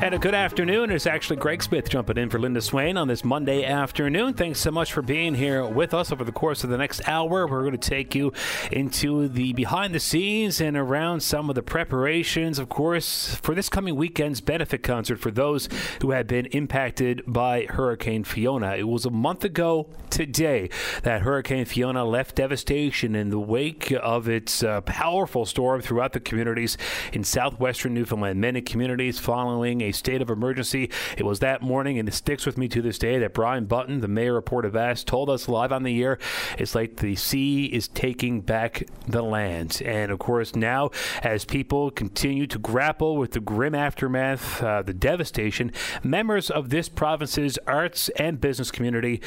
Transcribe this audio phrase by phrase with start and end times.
[0.00, 0.92] And a good afternoon.
[0.92, 4.32] It's actually Greg Smith jumping in for Linda Swain on this Monday afternoon.
[4.32, 7.48] Thanks so much for being here with us over the course of the next hour.
[7.48, 8.32] We're going to take you
[8.70, 13.68] into the behind the scenes and around some of the preparations, of course, for this
[13.68, 15.68] coming weekend's benefit concert for those
[16.00, 18.76] who have been impacted by Hurricane Fiona.
[18.76, 20.70] It was a month ago today
[21.02, 26.20] that Hurricane Fiona left devastation in the wake of its uh, powerful storm throughout the
[26.20, 26.78] communities
[27.12, 28.40] in southwestern Newfoundland.
[28.40, 30.90] Many communities following a a state of emergency.
[31.16, 34.00] It was that morning, and it sticks with me to this day, that Brian Button,
[34.00, 36.18] the mayor of Port aux Basques, told us live on the air
[36.58, 39.82] it's like the sea is taking back the land.
[39.84, 40.90] And of course, now
[41.22, 46.88] as people continue to grapple with the grim aftermath, uh, the devastation, members of this
[46.88, 49.20] province's arts and business community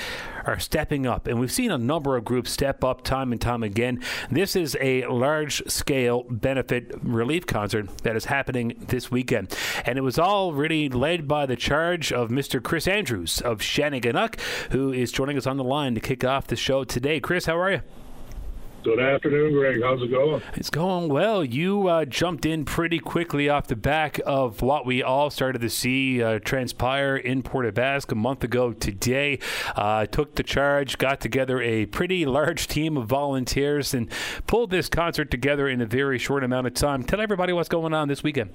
[0.45, 1.27] are stepping up.
[1.27, 4.01] And we've seen a number of groups step up time and time again.
[4.29, 9.55] This is a large scale benefit relief concert that is happening this weekend.
[9.85, 12.61] And it was all really led by the charge of Mr.
[12.61, 14.39] Chris Andrews of Shanneyganock,
[14.71, 17.19] who is joining us on the line to kick off the show today.
[17.19, 17.81] Chris, how are you?
[18.83, 19.79] Good afternoon, Greg.
[19.83, 20.41] How's it going?
[20.55, 21.45] It's going well.
[21.45, 25.69] You uh, jumped in pretty quickly off the back of what we all started to
[25.69, 29.37] see uh, transpire in Port aux Basques a month ago today.
[29.75, 34.09] Uh, took the charge, got together a pretty large team of volunteers, and
[34.47, 37.03] pulled this concert together in a very short amount of time.
[37.03, 38.49] Tell everybody what's going on this weekend.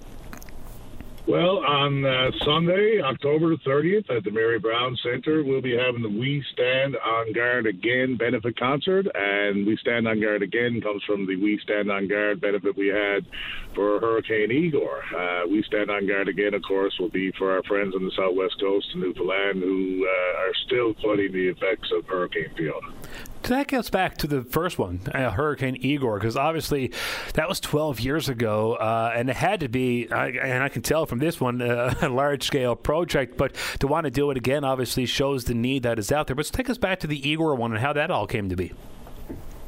[1.27, 6.09] Well, on uh, Sunday, October 30th, at the Mary Brown Center, we'll be having the
[6.09, 9.09] We Stand on Guard Again benefit concert.
[9.13, 12.87] And We Stand on Guard Again comes from the We Stand on Guard benefit we
[12.87, 13.27] had
[13.75, 15.03] for Hurricane Igor.
[15.13, 18.13] Uh, we Stand on Guard Again, of course, will be for our friends on the
[18.13, 22.95] southwest coast of Newfoundland who uh, are still fighting the effects of Hurricane Fiona
[23.43, 26.93] that goes back to the first one, uh, Hurricane Igor, because obviously
[27.35, 30.83] that was 12 years ago, uh, and it had to be, I, and I can
[30.83, 33.37] tell from this one, uh, a large scale project.
[33.37, 36.37] But to want to do it again, obviously, shows the need that is out there.
[36.37, 38.73] But take us back to the Igor one and how that all came to be.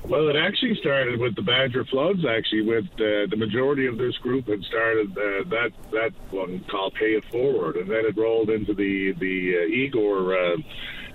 [0.08, 2.24] Well, it actually started with the Badger floods.
[2.24, 7.12] Actually, with the majority of this group had started uh, that that one called Pay
[7.12, 10.56] It Forward, and then it rolled into the the uh, Igor uh,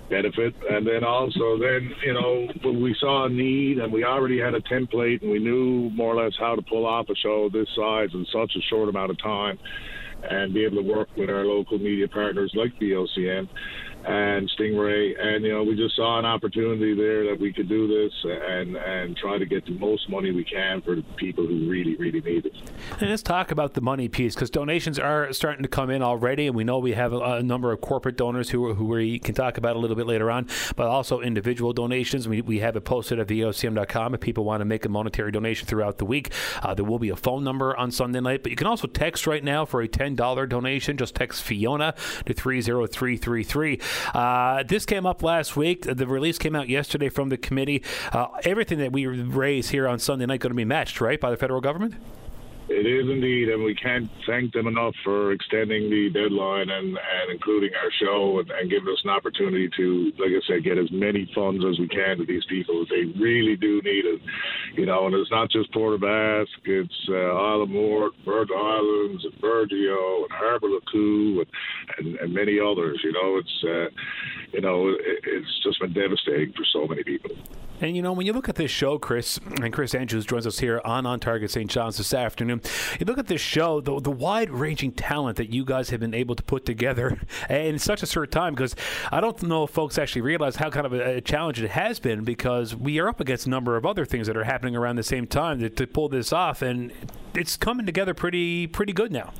[0.08, 0.54] benefit.
[0.70, 4.54] And then also, then you know, when we saw a need and we already had
[4.54, 7.68] a template and we knew more or less how to pull off a show this
[7.76, 9.58] size in such a short amount of time,
[10.30, 13.48] and be able to work with our local media partners like VOCM
[14.06, 17.86] and Stingray, and you know we just saw an opportunity there that we could do
[17.88, 21.68] this and and try to get the most money we can for the people who
[21.70, 22.52] really really need it.
[23.00, 26.46] And let's talk about the money piece because donations are starting to come in already,
[26.46, 29.34] and we know we have a, a, number of corporate donors who who we can
[29.34, 32.28] talk about a little bit later on, but also individual donations.
[32.28, 35.66] We, we have it posted at VOCM.com if people want to make a monetary donation
[35.66, 36.30] throughout the week.
[36.62, 39.26] Uh, there will be a phone number on Sunday night, but you can also text
[39.26, 40.96] right now for a ten dollar donation.
[40.96, 41.94] Just text Fiona
[42.26, 43.80] to three zero three three three.
[44.14, 45.82] Uh, this came up last week.
[45.82, 47.82] The release came out yesterday from the committee.
[48.12, 51.30] Uh, everything that we raise here on Sunday night going to be matched, right, by
[51.30, 51.94] the federal government?
[52.66, 57.30] It is indeed, and we can't thank them enough for extending the deadline and, and
[57.30, 60.90] including our show and, and giving us an opportunity to, like I said, get as
[60.90, 62.86] many funds as we can to these people.
[62.88, 64.20] They really do need it,
[64.76, 65.06] you know.
[65.06, 69.34] And it's not just Port aux Basques; it's uh, Isle aux Morts, Virgin Islands, and
[69.40, 71.44] Burgeo, and Harbour Le Cou,
[71.98, 73.00] and, and, and many others.
[73.02, 73.90] You know, it's uh,
[74.52, 77.30] you know, it, it's just been devastating for so many people.
[77.84, 80.58] And you know, when you look at this show, Chris, and Chris Andrews joins us
[80.58, 81.70] here on On Target St.
[81.70, 82.62] John's this afternoon,
[82.98, 86.14] you look at this show, the, the wide ranging talent that you guys have been
[86.14, 88.74] able to put together in such a short time, because
[89.12, 92.00] I don't know if folks actually realize how kind of a, a, challenge it has
[92.00, 94.96] been, because we are up against a number of other things that are happening around
[94.96, 96.90] the same time to, to pull this off, and
[97.34, 99.30] it's coming together pretty pretty good now.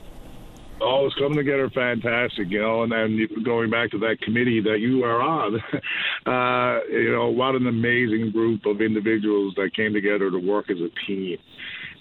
[0.84, 2.82] Oh, it's coming together fantastic, you know.
[2.82, 5.56] And then going back to that committee that you are on,
[6.26, 10.76] uh, you know, what an amazing group of individuals that came together to work as
[10.78, 11.38] a team.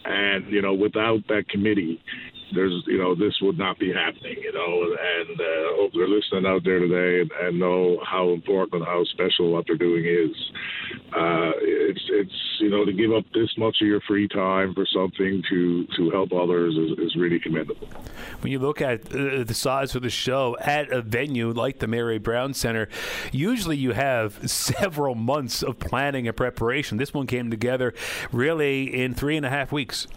[0.06, 2.02] And you know, without that committee,
[2.54, 6.46] there's you know this would not be happening you know and uh, hope they're listening
[6.46, 10.36] out there today and, and know how important how special what they're doing is.
[11.14, 14.86] Uh, it's it's you know to give up this much of your free time for
[14.94, 17.88] something to to help others is, is really commendable.
[18.42, 21.88] When you look at uh, the size of the show at a venue like the
[21.88, 22.90] Mary Brown Center
[23.32, 26.98] usually you have several months of planning and preparation.
[26.98, 27.94] This one came together
[28.32, 30.08] really in three and a half weeks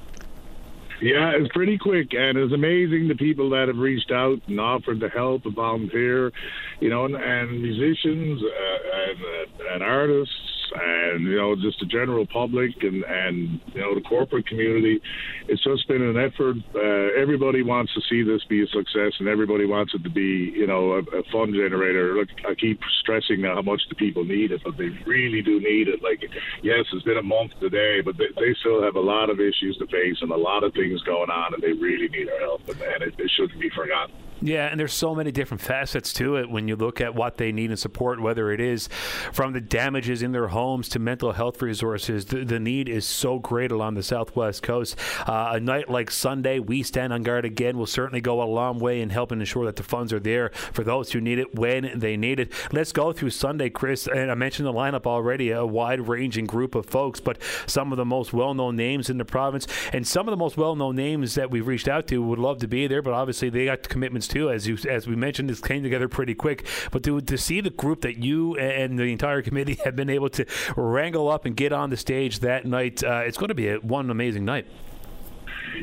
[1.00, 5.00] Yeah, it's pretty quick, and it's amazing the people that have reached out and offered
[5.00, 6.32] to help and volunteer,
[6.80, 11.86] you know, and, and musicians uh, and, uh, and artists and you know just the
[11.86, 15.00] general public and and you know the corporate community.
[15.48, 16.56] It's just been an effort.
[16.74, 20.52] Uh, everybody wants to see this be a success, and everybody wants it to be
[20.54, 22.14] you know a, a fun generator.
[22.14, 25.88] Look, I keep stressing how much the people need it, but they really do need
[25.88, 26.02] it.
[26.02, 26.22] Like,
[26.62, 29.76] yes, it's been a month today, but they, they still have a lot of issues
[29.78, 32.68] to face and a lot of things going on, and they really need our help,
[32.68, 34.14] and, and it, it shouldn't be forgotten.
[34.42, 37.52] Yeah, and there's so many different facets to it when you look at what they
[37.52, 38.88] need and support, whether it is
[39.32, 42.26] from the damages in their homes to mental health resources.
[42.26, 44.96] The, the need is so great along the southwest coast.
[45.26, 48.78] Uh, a night like Sunday, we stand on guard again will certainly go a long
[48.78, 51.90] way in helping ensure that the funds are there for those who need it when
[51.98, 52.52] they need it.
[52.72, 54.06] Let's go through Sunday, Chris.
[54.06, 57.96] And I mentioned the lineup already, a wide ranging group of folks, but some of
[57.96, 60.94] the most well known names in the province and some of the most well known
[60.96, 63.88] names that we've reached out to would love to be there, but obviously they got
[63.88, 64.50] commitments too.
[64.50, 66.66] As you as we mentioned, this came together pretty quick.
[66.90, 70.30] But to to see the group that you and the entire committee have been able
[70.30, 70.46] to
[70.76, 73.76] wrangle up and get on the stage that night, uh, it's going to be a,
[73.78, 74.66] one amazing night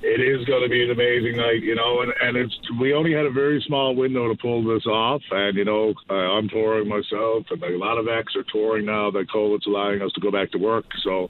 [0.01, 2.01] it is going to be an amazing night, you know.
[2.01, 5.57] And, and it's we only had a very small window to pull this off, and
[5.57, 9.27] you know uh, I'm touring myself, and a lot of acts are touring now that
[9.29, 10.85] COVID's allowing us to go back to work.
[11.03, 11.27] So,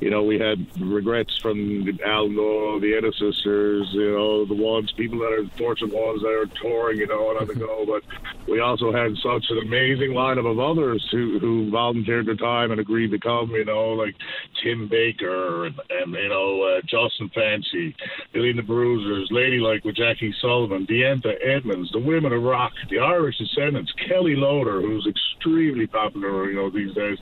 [0.00, 4.92] you know, we had regrets from Alan Doyle, the Ennis sisters, you know, the ones
[4.92, 7.84] people that are fortunate ones that are touring, you know, and on the go.
[7.86, 8.02] But
[8.48, 12.80] we also had such an amazing lineup of others who who volunteered their time and
[12.80, 14.14] agreed to come, you know, like
[14.62, 17.94] Tim Baker and, and you know uh, Justin Fancy
[18.32, 23.92] The Bruisers, Ladylike with Jackie Sullivan, Deantha Edmunds, the Women of Rock, the Irish Descendants,
[24.08, 27.18] Kelly Loader, who's extremely popular, you know, these days,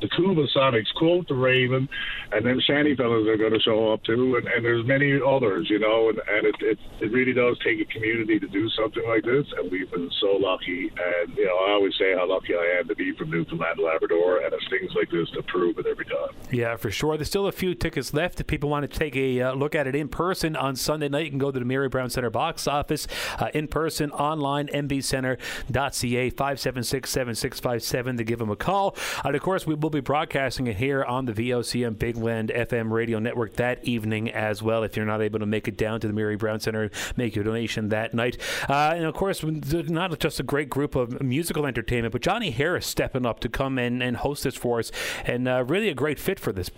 [0.00, 1.88] the Cuba Sonics, Quote the Raven,
[2.32, 5.68] and then Shanty Fellas are going to show up too, and, and there's many others,
[5.70, 9.02] you know, and, and it, it, it really does take a community to do something
[9.06, 12.54] like this, and we've been so lucky, and, you know, I always say how lucky
[12.54, 15.86] I am to be from Newfoundland, Labrador, and it's things like this to prove it
[15.86, 16.34] every time.
[16.50, 17.16] Yeah, for sure.
[17.16, 19.86] There's still a few tickets left if people want to take a uh, look at
[19.86, 21.26] it in person person on Sunday night.
[21.26, 23.06] You can go to the Mary Brown Center box office,
[23.38, 28.96] uh, in person, online, mbcenter.ca, 576 7657 to give them a call.
[29.22, 32.90] And of course, we will be broadcasting it here on the VOCM Big Land FM
[32.90, 34.82] radio network that evening as well.
[34.82, 37.44] If you're not able to make it down to the Mary Brown Center, make your
[37.44, 38.38] donation that night.
[38.66, 42.86] Uh, and of course, not just a great group of musical entertainment, but Johnny Harris
[42.86, 44.90] stepping up to come in and host this for us,
[45.26, 46.70] and uh, really a great fit for this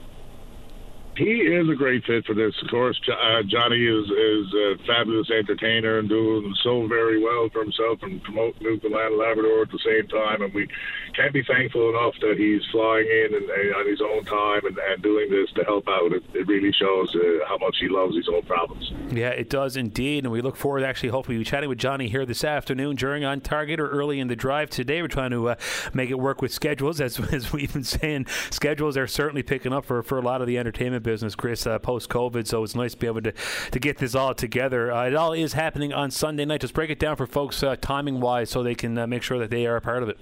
[1.17, 2.55] he is a great fit for this.
[2.63, 7.63] Of course, uh, Johnny is is a fabulous entertainer and doing so very well for
[7.63, 10.43] himself and promoting Newfoundland and Labrador at the same time.
[10.43, 10.69] And we
[11.15, 14.77] can't be thankful enough that he's flying in and, and on his own time and,
[14.79, 16.13] and, doing this to help out.
[16.13, 18.93] It, it really shows uh, how much he loves his own province.
[19.11, 20.25] Yeah, it does indeed.
[20.25, 23.41] And we look forward to actually hopefully chatting with Johnny here this afternoon during On
[23.41, 25.01] Target or early in the drive today.
[25.01, 25.55] We're trying to uh,
[25.95, 27.01] make it work with schedules.
[27.01, 30.47] As, as we've been saying, schedules are certainly picking up for, for a lot of
[30.47, 32.47] the entertainment business, Chris, uh, post COVID.
[32.47, 33.33] So it's nice to be able to,
[33.71, 34.93] to get this all together.
[34.93, 36.61] Uh, it all is happening on Sunday night.
[36.61, 39.39] Just break it down for folks uh, timing wise so they can uh, make sure
[39.39, 40.19] that they are a part of it.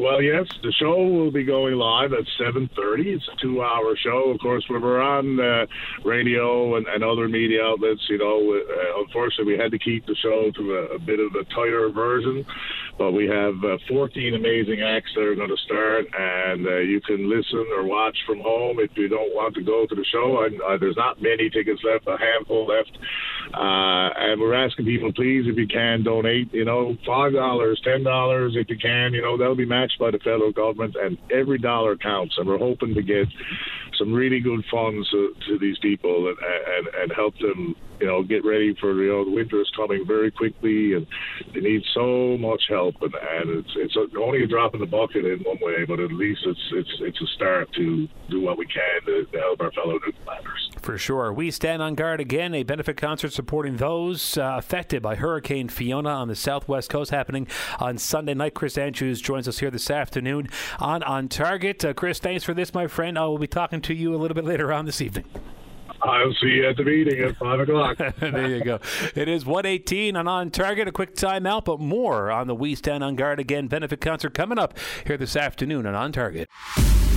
[0.00, 3.16] Well, yes, the show will be going live at 7:30.
[3.16, 4.30] It's a two-hour show.
[4.30, 5.66] Of course, when we're on uh,
[6.04, 10.14] radio and, and, other media outlets, you know, uh, unfortunately, we had to keep the
[10.14, 12.46] show to a, a bit of a tighter version.
[13.00, 17.00] But we have uh, 14 amazing acts that are going to start, and uh, you
[17.00, 20.44] can listen or watch from home if you don't want to go to the show.
[20.44, 22.92] And, uh, there's not many tickets left, a handful left.
[23.54, 26.52] Uh, and we're asking people, please, if you can, donate.
[26.52, 29.14] You know, five dollars, ten dollars, if you can.
[29.14, 32.34] You know, that'll be matched by the federal government, and every dollar counts.
[32.36, 33.28] And we're hoping to get
[34.00, 38.22] some really good funds to, to these people and, and and help them you know,
[38.22, 41.06] get ready for you know the winter is coming very quickly, and
[41.52, 45.26] they need so much help, and, and it's it's only a drop in the bucket
[45.26, 48.66] in one way, but at least it's it's it's a start to do what we
[48.66, 50.70] can to, to help our fellow Newfoundlanders.
[50.80, 52.54] For sure, we stand on guard again.
[52.54, 57.46] A benefit concert supporting those uh, affected by Hurricane Fiona on the southwest coast, happening
[57.78, 58.54] on Sunday night.
[58.54, 61.84] Chris Andrews joins us here this afternoon on On Target.
[61.84, 63.18] Uh, Chris, thanks for this, my friend.
[63.18, 65.24] I will be talking to you a little bit later on this evening.
[66.02, 67.98] I'll see you at the meeting at 5 o'clock.
[68.20, 68.80] there you go.
[69.14, 70.88] It is 118 and on target.
[70.88, 74.58] A quick timeout, but more on the We Stand on Guard Again benefit concert coming
[74.58, 76.48] up here this afternoon and on target.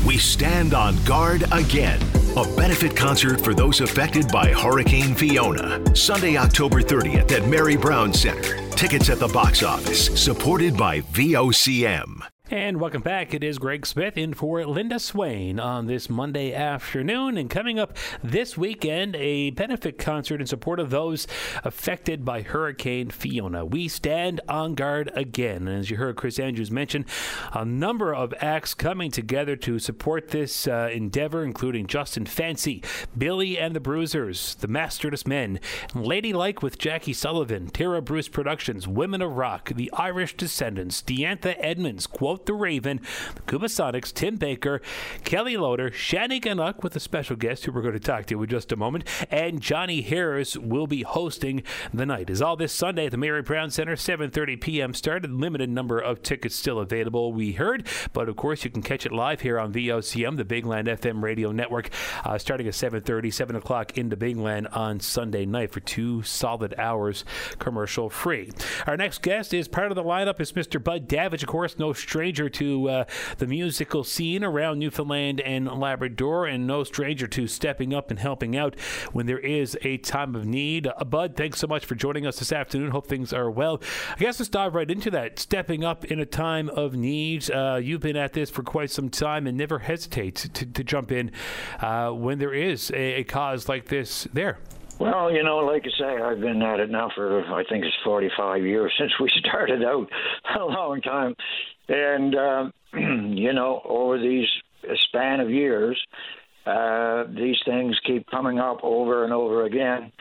[0.05, 2.01] We Stand on Guard Again,
[2.35, 5.95] a benefit concert for those affected by Hurricane Fiona.
[5.95, 8.57] Sunday, October 30th at Mary Brown Center.
[8.71, 12.22] Tickets at the box office, supported by VOCM.
[12.53, 13.33] And welcome back.
[13.33, 17.36] It is Greg Smith in for Linda Swain on this Monday afternoon.
[17.36, 21.25] And coming up this weekend, a benefit concert in support of those
[21.63, 23.65] affected by Hurricane Fiona.
[23.65, 25.67] We stand on guard again.
[25.67, 27.07] And as you heard Chris Andrews mention,
[27.53, 32.83] a number of acts coming together to support this uh, endeavor, including Justin Fancy,
[33.17, 35.60] Billy and the Bruisers, the Masterless Men,
[35.95, 42.05] Ladylike with Jackie Sullivan, Tara Bruce Productions, Women of Rock, the Irish Descendants, Deantha Edmunds,
[42.05, 43.00] Quote the Raven,
[43.35, 44.81] the Kubasonics, Tim Baker,
[45.23, 48.71] Kelly Loader, Shanneyganock with a special guest who we're going to talk to in just
[48.71, 52.29] a moment, and Johnny Harris will be hosting the night.
[52.29, 54.93] Is all this Sunday at the Mary Brown Center, 7:30 p.m.
[54.93, 57.33] Started limited number of tickets still available.
[57.33, 60.65] We heard, but of course you can catch it live here on VOCM, the Big
[60.65, 61.89] Land FM radio network,
[62.23, 66.73] uh, starting at 7:30, 7 o'clock into Big Land on Sunday night for two solid
[66.77, 67.25] hours,
[67.59, 68.51] commercial free.
[68.88, 70.83] Our next guest is part of the lineup is Mr.
[70.83, 73.05] Bud Davidge, of course, no stranger stranger to uh,
[73.37, 78.57] the musical scene around Newfoundland and Labrador, and no stranger to stepping up and helping
[78.57, 78.79] out
[79.11, 80.87] when there is a time of need.
[80.87, 82.89] Uh, Bud, thanks so much for joining us this afternoon.
[82.89, 83.79] Hope things are well.
[84.15, 85.37] I guess let's dive right into that.
[85.37, 87.51] Stepping up in a time of need.
[87.51, 91.11] Uh, you've been at this for quite some time and never hesitate to, to jump
[91.11, 91.29] in
[91.81, 94.57] uh, when there is a, a cause like this there.
[94.99, 97.95] Well, you know, like I say, I've been at it now for I think it's
[98.03, 100.07] 45 years since we started out,
[100.59, 101.35] a long time,
[101.87, 104.47] and uh, you know, over these
[104.95, 105.99] span of years,
[106.65, 110.11] uh, these things keep coming up over and over again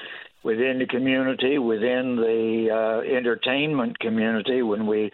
[0.42, 5.10] within the community, within the uh, entertainment community, when we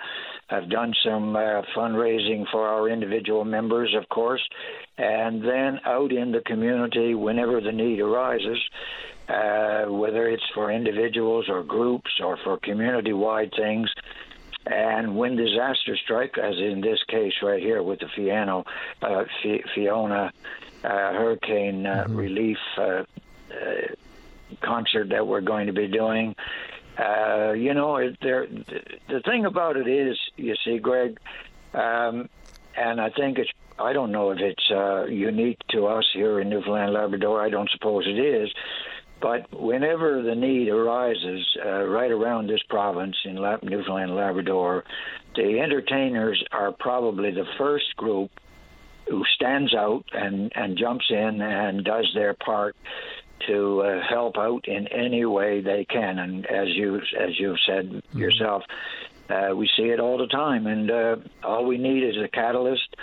[0.47, 4.40] have done some uh, fundraising for our individual members, of course,
[4.97, 8.59] and then out in the community whenever the need arises
[9.28, 13.90] uh, whether it's for individuals or groups or for community wide things.
[14.71, 18.67] And when disasters strike, as in this case right here with the Fiano,
[19.01, 19.25] uh,
[19.75, 20.31] Fiona
[20.85, 22.17] uh, hurricane uh, mm-hmm.
[22.17, 23.05] relief uh, uh,
[24.61, 26.37] concert that we're going to be doing,
[26.99, 31.19] uh, you know, it, there, the thing about it is, you see, Greg,
[31.73, 32.29] um,
[32.77, 36.49] and I think it's I don't know if it's uh, unique to us here in
[36.49, 37.41] Newfoundland Labrador.
[37.41, 38.51] I don't suppose it is.
[39.21, 44.85] But whenever the need arises uh, right around this province in Newfoundland and Labrador,
[45.35, 48.31] the entertainers are probably the first group
[49.09, 52.77] who stands out and, and jumps in and does their part
[53.47, 56.19] to uh, help out in any way they can.
[56.19, 58.19] And as you as you've said mm-hmm.
[58.19, 58.63] yourself,
[59.31, 60.67] uh, we see it all the time.
[60.67, 62.97] And uh, all we need is a catalyst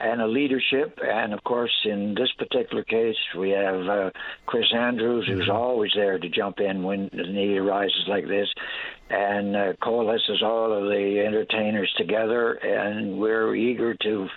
[0.00, 0.98] and a leadership.
[1.02, 4.10] And of course, in this particular case, we have uh,
[4.46, 5.56] Chris Andrews, who's mm-hmm.
[5.56, 8.48] always there to jump in when the need arises like this,
[9.10, 12.52] and uh, coalesces all of the entertainers together.
[12.54, 14.28] And we're eager to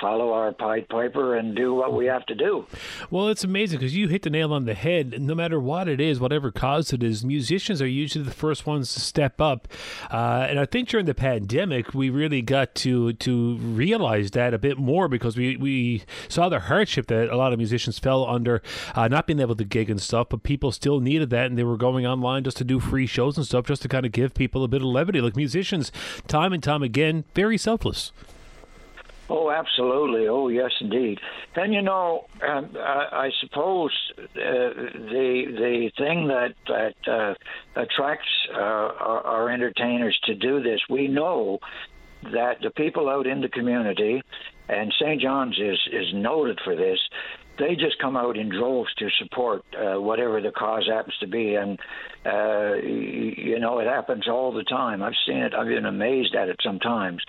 [0.00, 2.66] follow our Pied Piper and do what we have to do.
[3.10, 5.20] Well, it's amazing because you hit the nail on the head.
[5.20, 8.92] No matter what it is, whatever cause it is, musicians are usually the first ones
[8.94, 9.68] to step up.
[10.10, 14.58] Uh, and I think during the pandemic, we really got to to realize that a
[14.58, 18.62] bit more because we, we saw the hardship that a lot of musicians fell under,
[18.94, 21.64] uh, not being able to gig and stuff, but people still needed that and they
[21.64, 24.34] were going online just to do free shows and stuff, just to kind of give
[24.34, 25.20] people a bit of levity.
[25.20, 25.92] Like musicians,
[26.26, 28.12] time and time again, very selfless.
[29.30, 30.26] Oh, absolutely.
[30.28, 31.18] Oh, yes, indeed.
[31.54, 37.34] And you know, um, I, I suppose uh, the the thing that that uh,
[37.80, 41.58] attracts uh, our, our entertainers to do this, we know
[42.32, 44.22] that the people out in the community,
[44.68, 45.20] and St.
[45.20, 46.98] John's is is noted for this.
[47.58, 51.56] They just come out in droves to support uh, whatever the cause happens to be,
[51.56, 51.78] and
[52.24, 55.02] uh, you know it happens all the time.
[55.02, 55.52] I've seen it.
[55.54, 57.20] I've been amazed at it sometimes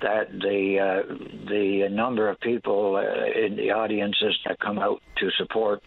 [0.00, 1.14] that the uh,
[1.48, 5.82] the number of people uh, in the audiences that come out to support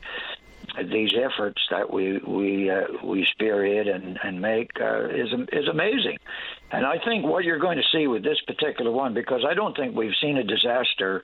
[0.92, 6.18] these efforts that we we uh, we spearhead and and make uh, is is amazing,
[6.72, 9.76] and I think what you're going to see with this particular one, because I don't
[9.76, 11.24] think we've seen a disaster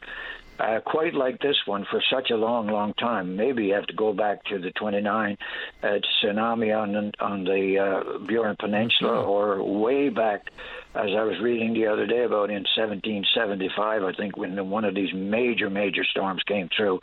[0.59, 3.35] uh, quite like this one for such a long, long time.
[3.35, 5.37] Maybe you have to go back to the 29
[5.83, 10.47] uh, tsunami on the, on the uh, Burin Peninsula, or way back,
[10.93, 14.03] as I was reading the other day about in 1775.
[14.03, 16.99] I think when one of these major, major storms came through,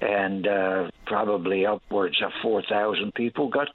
[0.00, 3.68] and uh, probably upwards of 4,000 people got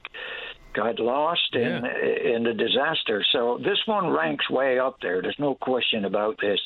[0.73, 2.35] got lost in yeah.
[2.35, 3.25] in the disaster.
[3.31, 5.23] So this one ranks way up there.
[5.23, 6.59] There's no question about this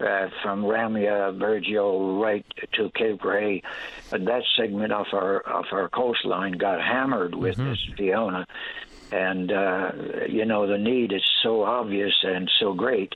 [0.00, 3.20] uh, from Ramea, Burgeo right to Cape.
[4.12, 7.70] And that segment of our of our coastline got hammered with mm-hmm.
[7.70, 8.46] this Fiona,
[9.12, 9.92] and uh,
[10.28, 13.14] you know the need is so obvious and so great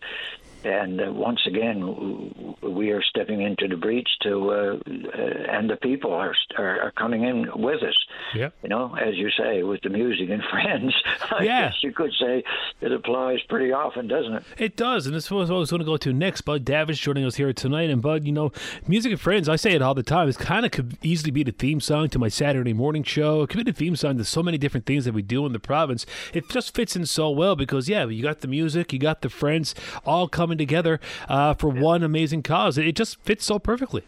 [0.64, 4.54] and uh, once again, we are stepping into the breach to, uh,
[4.86, 7.96] uh, and the people are, are, are coming in with us.
[8.34, 8.50] Yeah.
[8.62, 10.94] You know, as you say, with the music and friends.
[11.30, 11.68] I Yeah.
[11.68, 12.42] guess you could say
[12.80, 14.44] it applies pretty often, doesn't it?
[14.58, 16.42] It does, and this was what I was going to go to next.
[16.42, 18.52] Bud Davidge joining us here tonight, and Bud, you know,
[18.88, 19.48] music and friends.
[19.48, 20.28] I say it all the time.
[20.28, 23.42] It's kind of could easily be the theme song to my Saturday morning show.
[23.42, 25.52] It could be the theme song to so many different things that we do in
[25.52, 26.06] the province.
[26.32, 29.28] It just fits in so well because yeah, you got the music, you got the
[29.28, 29.74] friends,
[30.06, 32.78] all coming together uh, for one amazing cause.
[32.78, 34.04] It just fits so perfectly.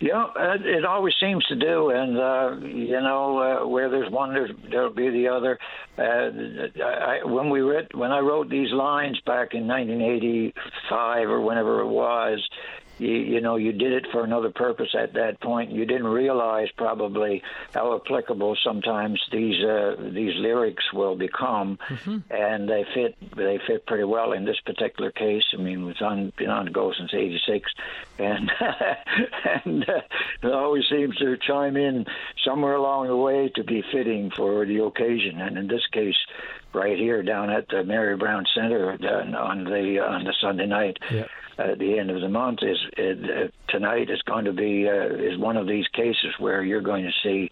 [0.00, 4.34] Yeah, it, it always seems to do, and uh, you know uh, where there's one,
[4.34, 5.58] there's, there'll be the other.
[5.96, 11.80] Uh, I, when we read, when I wrote these lines back in 1985 or whenever
[11.80, 12.46] it was,
[12.98, 15.72] you, you know, you did it for another purpose at that point.
[15.72, 21.78] You didn't realize probably how applicable sometimes these uh, these lyrics will become,
[22.30, 25.42] and they fit they fit pretty well in this particular case.
[25.52, 27.70] I mean, it's on been on the go since '86,
[28.18, 28.50] and
[29.64, 30.00] and uh,
[30.42, 32.06] it always seems to chime in
[32.44, 35.40] somewhere along the way to be fitting for the occasion.
[35.40, 36.16] And in this case,
[36.72, 40.98] right here down at the Mary Brown Center uh, on the on the Sunday night
[41.10, 41.26] Yeah.
[41.58, 45.38] At the end of the month is uh, tonight is going to be uh, is
[45.38, 47.50] one of these cases where you're going to see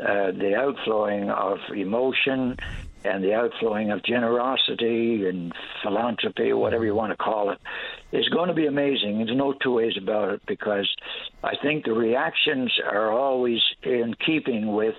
[0.00, 2.56] uh, the outflowing of emotion
[3.04, 7.58] and the outflowing of generosity and philanthropy, whatever you want to call it,
[8.12, 9.18] is going to be amazing.
[9.18, 10.88] There's no two ways about it because
[11.42, 14.94] I think the reactions are always in keeping with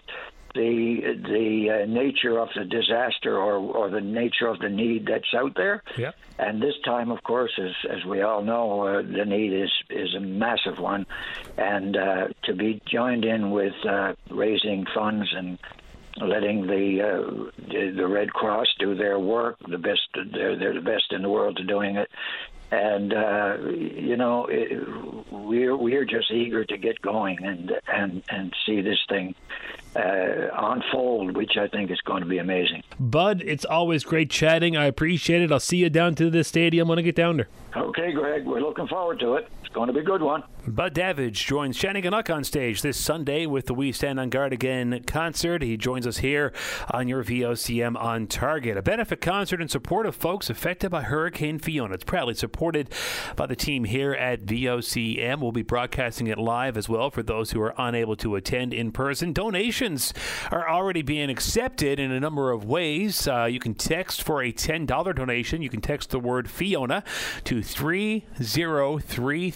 [0.54, 5.34] the the uh, nature of the disaster or or the nature of the need that's
[5.36, 5.84] out there.
[6.40, 10.16] And this time, of course, as as we all know, uh, the need is is
[10.16, 11.06] a massive one,
[11.58, 15.60] and uh, to be joined in with uh, raising funds and
[16.18, 20.02] letting the, uh, the the Red Cross do their work, the best
[20.34, 22.10] they're they're the best in the world at doing it.
[22.72, 28.54] And uh, you know, it, we're we're just eager to get going and and and
[28.66, 29.36] see this thing
[29.96, 32.84] uh, unfold, which I think is going to be amazing.
[33.00, 34.78] Bud, it's always great chatting.
[34.78, 35.52] I appreciate it.
[35.52, 37.48] I'll see you down to the stadium when I get down there.
[37.76, 39.50] Okay, Greg, we're looking forward to it.
[39.74, 40.44] Going to be a good one.
[40.68, 44.54] Bud Davidge joins Shannon Shanneyganock on stage this Sunday with the We Stand on Guard
[44.54, 45.62] Again concert.
[45.62, 46.54] He joins us here
[46.90, 51.60] on your VOCM on Target, a benefit concert in support of folks affected by Hurricane
[51.60, 51.96] Fiona.
[51.96, 52.90] It's proudly supported
[53.36, 55.42] by the team here at VOCM.
[55.42, 58.92] We'll be broadcasting it live as well for those who are unable to attend in
[58.92, 59.34] person.
[59.34, 60.14] Donations
[60.52, 63.28] are already being accepted in a number of ways.
[63.28, 65.62] Uh, you can text for a $10 donation.
[65.62, 67.04] You can text the word Fiona
[67.44, 69.52] to 30333,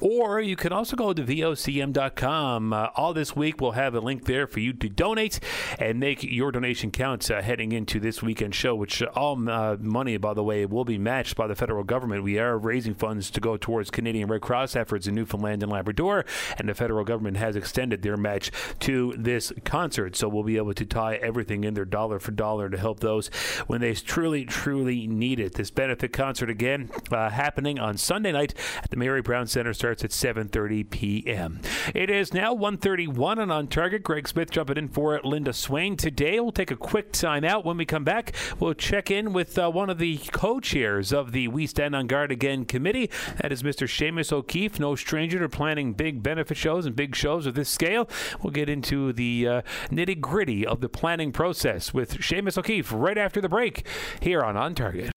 [0.00, 2.72] or you can also go to VOCM.com.
[2.72, 5.40] Uh, all this week, we'll have a link there for you to donate
[5.78, 9.76] and make your donation count uh, heading into this weekend show, which uh, all uh,
[9.80, 12.22] money, by the way, will be matched by the federal government.
[12.22, 16.24] We are raising funds to go towards Canadian Red Cross efforts in Newfoundland and Labrador,
[16.58, 20.16] and the federal government has extended their match to this concert.
[20.16, 23.28] So we'll be able to tie everything in there dollar for dollar to help those
[23.66, 25.54] when they truly, truly need it.
[25.54, 30.04] This benefit concert again uh, happening on Sunday night at the Mary Brown Center starts
[30.04, 31.60] at 7:30 p.m.
[31.94, 34.02] It is now 1:31 and on target.
[34.02, 36.40] Greg Smith jumping in for Linda Swain today.
[36.40, 37.64] We'll take a quick time out.
[37.64, 41.48] When we come back, we'll check in with uh, one of the co-chairs of the
[41.48, 43.10] We Stand on Guard Again committee.
[43.40, 43.86] That is Mr.
[43.86, 48.08] Seamus O'Keefe, no stranger to planning big benefit shows and big shows of this scale.
[48.42, 53.18] We'll get into the uh, nitty gritty of the planning process with Seamus O'Keefe right
[53.18, 53.86] after the break
[54.20, 55.12] here on On Target.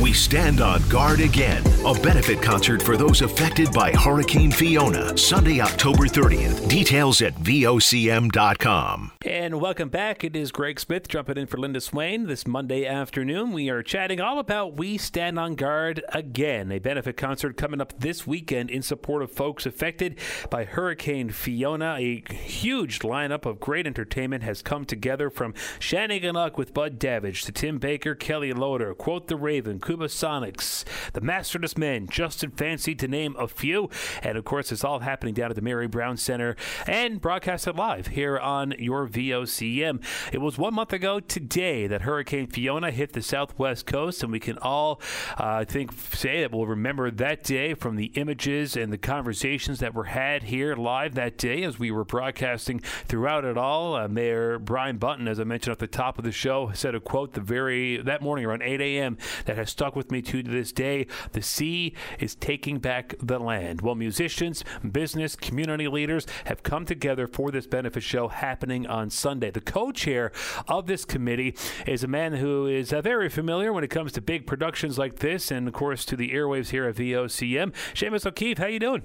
[0.00, 1.62] We stand on guard again.
[1.84, 6.68] A benefit concert for those affected by Hurricane Fiona, Sunday, October 30th.
[6.68, 9.12] Details at VOCM.com.
[9.24, 10.24] And welcome back.
[10.24, 13.52] It is Greg Smith jumping in for Linda Swain this Monday afternoon.
[13.52, 17.98] We are chatting all about We Stand on Guard Again, a benefit concert coming up
[18.00, 21.96] this weekend in support of folks affected by Hurricane Fiona.
[21.98, 27.44] A huge lineup of great entertainment has come together from Shannon Shanneyganock with Bud Davidge
[27.44, 33.08] to Tim Baker, Kelly Loader, Quote the Raven, Kubasonics, The Masterless Men, Justin Fancy, to
[33.08, 33.90] name a few.
[34.22, 36.54] And of course, it's all happening down at the Mary Brown Center
[36.86, 40.00] and broadcasted live here on your VOCM.
[40.32, 44.38] It was one month ago today that Hurricane Fiona hit the southwest coast, and we
[44.38, 45.00] can all,
[45.40, 49.80] uh, I think, say that we'll remember that day from the images and the conversations
[49.80, 53.96] that were had here live that day as we were broadcasting throughout it all.
[53.96, 57.00] Uh, Mayor Brian Button, as I mentioned at the top of the show, said a
[57.00, 59.18] quote the very that morning around 8 a.m.
[59.46, 61.06] that has stuck with me to this day.
[61.32, 63.80] The sea is taking back the land.
[63.80, 69.50] Well, musicians, business, community leaders have come together for this benefit show happening on Sunday.
[69.50, 70.32] The co chair
[70.68, 71.54] of this committee
[71.86, 75.16] is a man who is uh, very familiar when it comes to big productions like
[75.16, 77.72] this and, of course, to the airwaves here at VOCM.
[77.94, 79.02] Seamus O'Keefe, how you doing?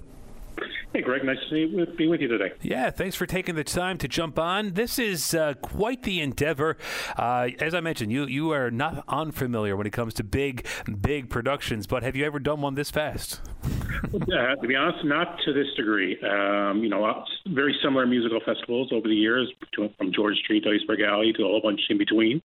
[0.96, 1.26] Hey, Greg.
[1.26, 2.54] Nice to be with you today.
[2.62, 4.76] Yeah, thanks for taking the time to jump on.
[4.76, 6.78] This is uh, quite the endeavor.
[7.18, 10.66] Uh, as I mentioned, you you are not unfamiliar when it comes to big,
[11.02, 11.86] big productions.
[11.86, 13.42] But have you ever done one this fast?
[13.66, 16.18] uh, to be honest, not to this degree.
[16.22, 21.02] Um, you know, very similar musical festivals over the years, from George Street to Iceberg
[21.02, 22.42] Alley to a whole bunch in between.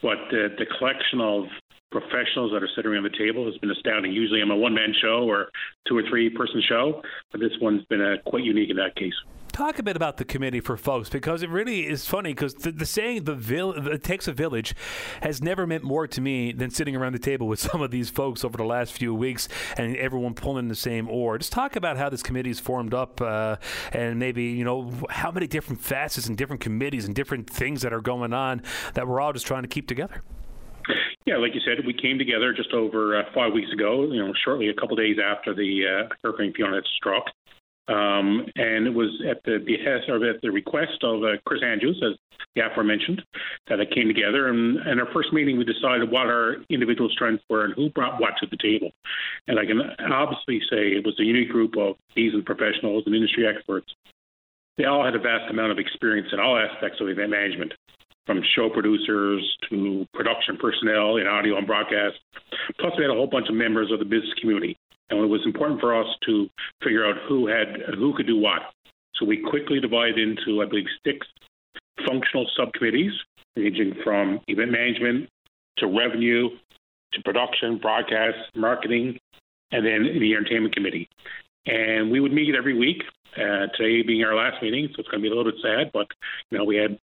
[0.00, 1.46] But the collection of
[1.90, 4.12] professionals that are sitting around the table has been astounding.
[4.12, 5.48] Usually I'm a one man show or
[5.86, 9.14] two or three person show, but this one's been uh, quite unique in that case.
[9.52, 12.70] Talk a bit about the committee for folks because it really is funny because the,
[12.70, 14.72] the, saying the vil- it takes a village
[15.20, 18.08] has never meant more to me than sitting around the table with some of these
[18.08, 21.38] folks over the last few weeks and everyone pulling the same oar.
[21.38, 23.56] Just talk about how this committee is formed up uh,
[23.92, 27.92] and maybe, you know, how many different facets and different committees and different things that
[27.92, 28.62] are going on
[28.94, 30.22] that we're all just trying to keep together.
[31.28, 34.10] Yeah, like you said, we came together just over uh, five weeks ago.
[34.10, 37.24] You know, shortly a couple days after the uh, Hurricane Fiona struck,
[37.86, 42.00] um, and it was at the behest or at the request of uh, Chris Andrews,
[42.02, 42.16] as
[42.56, 43.20] the aforementioned,
[43.68, 44.48] that it came together.
[44.48, 48.18] And in our first meeting, we decided what our individual strengths were and who brought
[48.18, 48.90] what to the table.
[49.48, 53.46] And I can obviously say it was a unique group of seasoned professionals and industry
[53.46, 53.92] experts.
[54.78, 57.74] They all had a vast amount of experience in all aspects of event management
[58.28, 62.16] from show producers to production personnel in audio and broadcast.
[62.78, 64.76] Plus, we had a whole bunch of members of the business community,
[65.08, 66.46] and it was important for us to
[66.84, 68.60] figure out who had who could do what.
[69.14, 71.26] So we quickly divided into, I believe, six
[72.06, 73.12] functional subcommittees,
[73.56, 75.30] ranging from event management
[75.78, 76.50] to revenue
[77.14, 79.18] to production, broadcast, marketing,
[79.72, 81.08] and then the entertainment committee.
[81.64, 83.02] And we would meet every week.
[83.36, 85.92] Uh, today being our last meeting, so it's going to be a little bit sad,
[85.92, 86.06] but
[86.50, 86.98] you know we had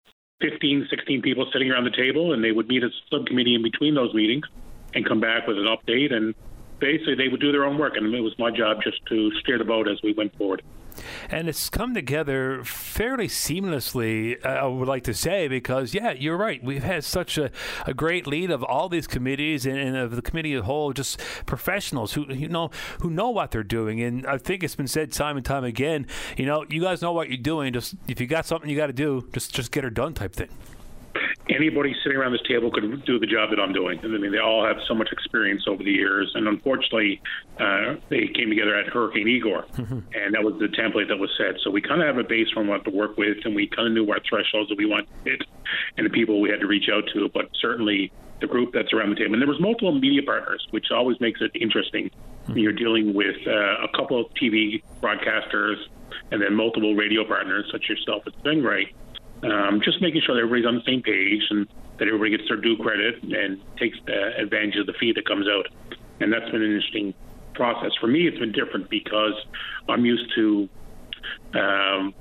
[0.44, 3.96] 15, 16 people sitting around the table, and they would meet a subcommittee in between
[3.96, 4.46] those meetings
[4.94, 6.14] and come back with an update.
[6.14, 6.36] And
[6.80, 9.58] basically, they would do their own work, and it was my job just to steer
[9.58, 10.62] the boat as we went forward.
[11.30, 16.38] And it's come together fairly seamlessly, uh, I would like to say, because, yeah, you're
[16.38, 16.64] right.
[16.64, 17.52] We've had such a,
[17.86, 20.94] a great lead of all these committees and, and, of the committee as a whole,
[20.94, 22.70] just professionals who you know
[23.02, 24.02] who know what they're doing.
[24.02, 27.12] And I think it's been said time and time again, you know, you guys know
[27.12, 27.74] what you're doing.
[27.74, 30.34] Just if you got something you got to do, just just get her done type
[30.34, 30.50] thing
[31.50, 34.00] anybody sitting around this table could do the job that I'm doing.
[34.04, 37.22] I mean, they all have so much experience over the years, and unfortunately,
[37.60, 40.00] uh, they came together at Hurricane Igor, mm-hmm.
[40.14, 41.60] and that was the template that was set.
[41.64, 43.88] So we kind of have a base from what to work with, and we kind
[43.88, 45.46] of knew our thresholds that we wanted
[45.98, 47.30] and the people we had to reach out to.
[47.34, 50.88] But certainly, the group that's around the table, and there was multiple media partners, which
[50.92, 52.10] always makes it interesting.
[52.48, 52.58] Mm-hmm.
[52.58, 55.76] You're dealing with uh, a couple of TV broadcasters,
[56.32, 58.88] and then multiple radio partners, such as yourself at Stingray
[59.46, 61.68] um, just making sure that everybody's on the same page and
[62.00, 65.48] that everybody gets their due credit and takes uh, advantage of the fee that comes
[65.48, 65.68] out.
[66.20, 67.14] And that's been an interesting
[67.54, 67.92] process.
[68.00, 69.34] For me, it's been different because
[69.90, 70.70] I'm used to
[71.54, 72.14] um,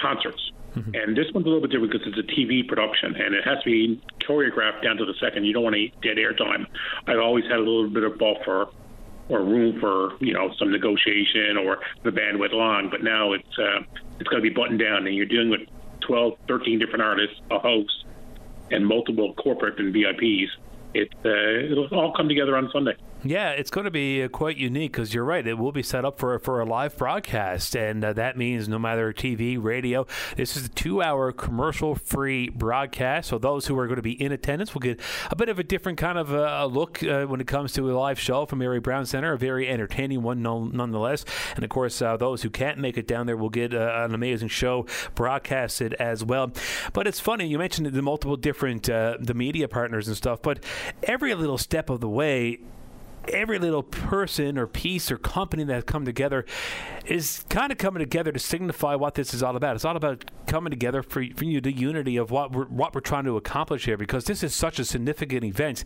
[0.00, 0.52] concerts.
[0.76, 0.94] Mm-hmm.
[0.94, 3.62] And this one's a little bit different because it's a TV production and it has
[3.62, 5.44] to be choreographed down to the second.
[5.44, 6.66] You don't want any dead air time.
[7.06, 8.66] I've always had a little bit of buffer
[9.28, 13.58] or room for you know some negotiation or the band went long, but now it's
[13.58, 13.80] uh,
[14.18, 15.60] it's going to be buttoned down, and you're dealing with
[16.08, 18.04] 12, 13 different artists, a host,
[18.70, 20.48] and multiple corporate and VIPs.
[20.94, 22.96] It uh, it'll all come together on Sunday.
[23.24, 25.44] Yeah, it's going to be uh, quite unique because you're right.
[25.44, 28.78] It will be set up for for a live broadcast, and uh, that means no
[28.78, 33.30] matter TV, radio, this is a two-hour commercial-free broadcast.
[33.30, 35.00] So those who are going to be in attendance will get
[35.32, 37.92] a bit of a different kind of uh, look uh, when it comes to a
[37.92, 41.24] live show from Mary Brown Center, a very entertaining one nonetheless.
[41.56, 44.48] And of course, uh, those who can't make it down there will get an amazing
[44.48, 46.52] show broadcasted as well.
[46.92, 50.62] But it's funny you mentioned the multiple different the media partners and stuff, but
[51.02, 52.60] every little step of the way
[53.28, 56.44] every little person or piece or company that come together
[57.06, 59.76] is kind of coming together to signify what this is all about.
[59.76, 63.00] It's all about coming together for, for you, the unity of what we're, what we're
[63.00, 65.84] trying to accomplish here, because this is such a significant event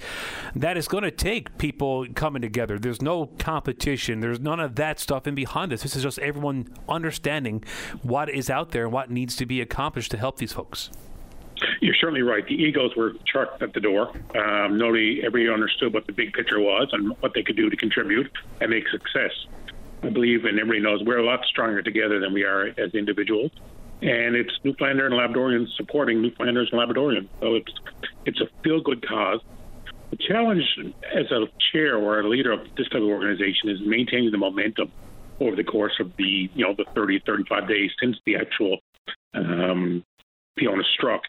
[0.54, 2.78] that is going to take people coming together.
[2.78, 4.20] There's no competition.
[4.20, 5.82] There's none of that stuff in behind this.
[5.82, 7.64] This is just everyone understanding
[8.02, 10.90] what is out there and what needs to be accomplished to help these folks.
[11.80, 12.46] You're certainly right.
[12.46, 14.10] The egos were chucked at the door.
[14.36, 17.76] Um, nobody, everybody understood what the big picture was and what they could do to
[17.76, 19.32] contribute and make success.
[20.02, 23.52] I believe, and everybody knows, we're a lot stronger together than we are as individuals.
[24.00, 27.28] And it's Newfoundlander and Labradorians supporting Newfoundlanders and Labradorians.
[27.40, 27.72] So it's
[28.26, 29.40] it's a feel good cause.
[30.10, 30.64] The challenge
[31.14, 34.90] as a chair or a leader of this type of organization is maintaining the momentum
[35.40, 38.78] over the course of the you know the 30, 35 days since the actual
[39.34, 40.04] um,
[40.58, 41.22] Fiona struck.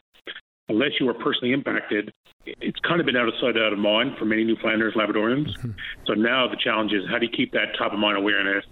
[0.74, 2.12] Unless you were personally impacted,
[2.48, 5.56] it's kind of been out of sight, out of mind for many Newfoundlanders, Labradorians.
[5.56, 5.72] Mm-hmm.
[6.08, 8.66] So now the challenge is how do you keep that top of mind awareness?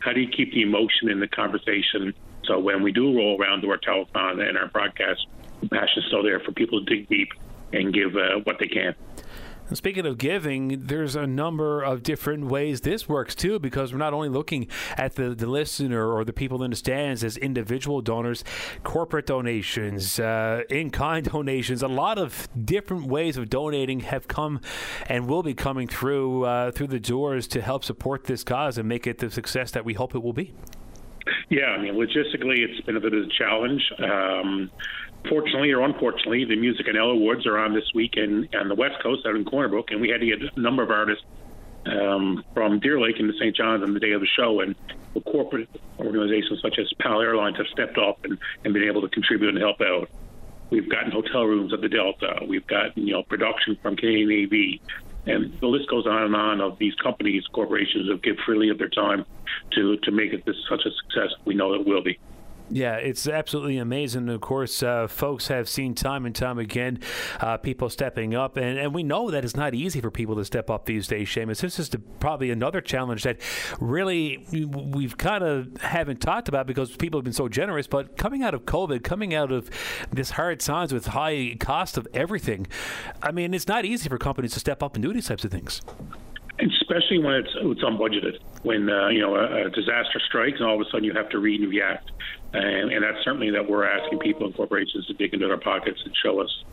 [0.00, 2.12] How do you keep the emotion in the conversation?
[2.44, 5.28] So when we do roll around to our telethon and our broadcast,
[5.60, 7.28] the passion is still there for people to dig deep
[7.72, 8.96] and give uh, what they can.
[9.72, 14.12] Speaking of giving, there's a number of different ways this works too, because we're not
[14.12, 18.44] only looking at the, the listener or the people in the stands as individual donors,
[18.82, 24.60] corporate donations, uh, in kind donations, a lot of different ways of donating have come
[25.06, 28.86] and will be coming through uh, through the doors to help support this cause and
[28.86, 30.52] make it the success that we hope it will be.
[31.48, 33.82] Yeah, I mean, logistically, it's been a bit of a challenge.
[33.98, 34.70] Um,
[35.28, 39.26] fortunately or unfortunately, the MusicNL Awards are on this week in, on the West Coast
[39.26, 41.24] out in Corner Brook, and we had to get a number of artists
[41.86, 43.54] um, from Deer Lake into St.
[43.54, 44.74] John's on the day of the show, and
[45.14, 49.08] the corporate organizations such as PAL Airlines have stepped up and, and been able to
[49.08, 50.08] contribute and help out.
[50.70, 52.44] We've gotten hotel rooms at the Delta.
[52.46, 54.80] We've got you know production from Canadian AV,
[55.26, 58.78] and the list goes on and on of these companies, corporations that give freely of
[58.78, 59.24] their time
[59.72, 61.34] to to make it this such a success.
[61.44, 62.18] We know it will be.
[62.70, 64.28] Yeah, it's absolutely amazing.
[64.30, 66.98] Of course, uh, folks have seen time and time again
[67.40, 70.44] uh, people stepping up, and, and we know that it's not easy for people to
[70.44, 71.60] step up these days, Seamus.
[71.60, 73.38] This is the, probably another challenge that
[73.80, 77.86] really we've kind of haven't talked about because people have been so generous.
[77.86, 79.68] But coming out of COVID, coming out of
[80.10, 82.66] this hard times with high cost of everything,
[83.22, 85.50] I mean, it's not easy for companies to step up and do these types of
[85.50, 85.82] things
[86.60, 88.38] especially when it's it's unbudgeted.
[88.62, 91.28] When uh, you know a, a, disaster strikes, and all of a sudden you have
[91.30, 92.10] to read and react,
[92.54, 96.00] and, and that's certainly that we're asking people and corporations to dig into their pockets
[96.04, 96.64] and show us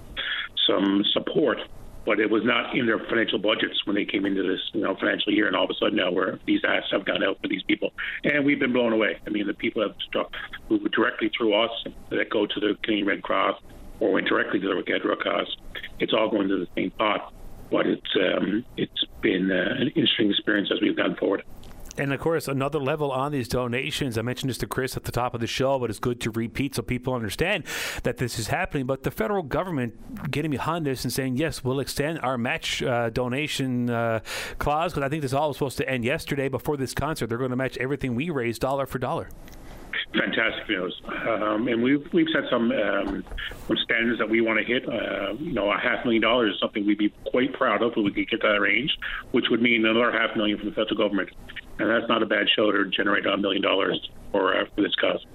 [0.67, 1.57] some support.
[2.03, 4.95] But it was not in their financial budgets when they came into this you know
[4.95, 7.47] financial year, and all of a sudden now where these asks have gone out for
[7.47, 9.19] these people, and we've been blown away.
[9.27, 10.31] I mean, the people have struck
[10.67, 11.71] who directly through us
[12.09, 13.61] that go to the Canadian Red Cross
[13.99, 15.55] or went directly to the Red Cross.
[15.99, 17.31] It's all going to the same pot
[17.71, 21.43] but it's um, it's been uh, an interesting experience as we've gone forward.
[21.97, 24.17] And of course, another level on these donations.
[24.17, 26.31] I mentioned this to Chris at the top of the show, but it's good to
[26.31, 27.65] repeat so people understand
[28.03, 28.85] that this is happening.
[28.85, 33.09] But the federal government getting behind this and saying, yes, we'll extend our match uh,
[33.09, 34.21] donation uh,
[34.57, 37.27] clause because I think this all was supposed to end yesterday before this concert.
[37.27, 39.29] They're going to match everything we raise dollar for dollar
[40.13, 41.01] fantastic news.
[41.05, 43.23] Um, and we've we've set some um,
[43.67, 44.87] some standards that we want to hit.
[44.87, 47.97] Uh, you know, a half million dollars is something we'd be quite proud of if
[47.97, 48.91] we could get that range,
[49.31, 51.29] which would mean another half million from the federal government,
[51.79, 54.95] and that's not a bad show to generate a million dollars for uh, for this
[54.95, 55.25] cause.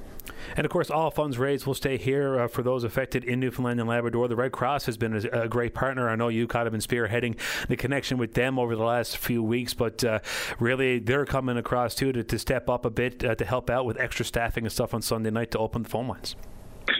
[0.56, 3.80] And of course, all funds raised will stay here uh, for those affected in Newfoundland
[3.80, 4.28] and Labrador.
[4.28, 6.08] The Red Cross has been a, a, great partner.
[6.08, 9.42] I know you kind of been spearheading the connection with them over the last few
[9.42, 10.20] weeks, but uh,
[10.58, 13.84] really they're coming across too to, to step up a bit uh, to help out
[13.84, 16.36] with extra staffing and stuff on Sunday night to open the phone lines.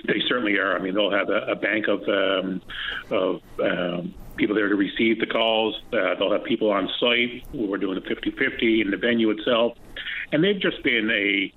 [0.07, 0.77] They certainly are.
[0.77, 2.63] I mean, they'll have a, a bank of um,
[3.11, 5.81] of um, people there to receive the calls.
[5.93, 7.45] Uh, they'll have people on site.
[7.53, 9.77] We're doing a 50-50 in the venue itself,
[10.33, 11.53] and they've just been a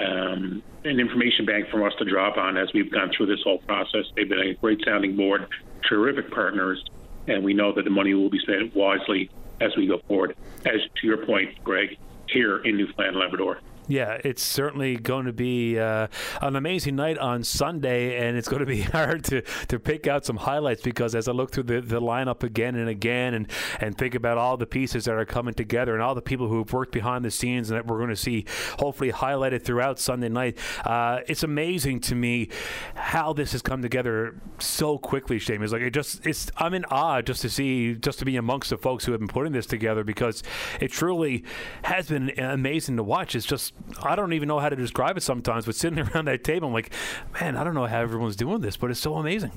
[0.00, 3.58] um, an information bank for us to drop on as we've gone through this whole
[3.58, 4.04] process.
[4.16, 5.46] They've been a great sounding board,
[5.88, 6.84] terrific partners,
[7.28, 10.36] and we know that the money will be spent wisely as we go forward.
[10.66, 11.96] As to your point, Greg,
[12.28, 13.60] here in Newfoundland, Labrador.
[13.86, 16.06] Yeah, it's certainly going to be uh,
[16.40, 20.24] an amazing night on Sunday, and it's going to be hard to, to pick out
[20.24, 23.96] some highlights because as I look through the, the lineup again and again and, and
[23.96, 26.72] think about all the pieces that are coming together and all the people who have
[26.72, 28.46] worked behind the scenes and that we're going to see
[28.78, 32.48] hopefully highlighted throughout Sunday night, uh, it's amazing to me
[32.94, 35.62] how this has come together so quickly, Shane.
[35.62, 38.70] It's like it just it's I'm in awe just to see just to be amongst
[38.70, 40.42] the folks who have been putting this together because
[40.80, 41.44] it truly
[41.82, 43.34] has been amazing to watch.
[43.34, 45.66] It's just I don't even know how to describe it sometimes.
[45.66, 46.92] But sitting around that table, I'm like,
[47.40, 49.52] man, I don't know how everyone's doing this, but it's so amazing.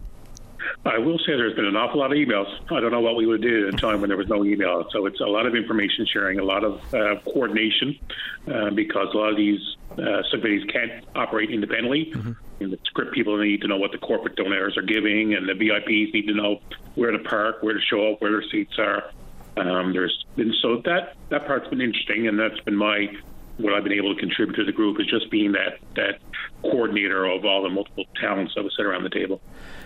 [0.85, 2.47] I will say there's been an awful lot of emails.
[2.71, 4.87] I don't know what we would do at a time when there was no email.
[4.91, 7.97] So it's a lot of information sharing, a lot of uh, coordination,
[8.47, 9.59] uh, because a lot of these
[9.91, 12.11] uh, subcommittees can't operate independently.
[12.13, 12.31] Mm-hmm.
[12.59, 15.53] And the script people need to know what the corporate donors are giving, and the
[15.53, 16.59] VIPs need to know
[16.95, 19.11] where to park, where to show up, where their seats are.
[19.57, 23.07] Um, there's been so that that part's been interesting, and that's been my
[23.57, 26.19] what I've been able to contribute to the group is just being that that
[26.61, 29.41] coordinator of all the multiple talents that will sit around the table.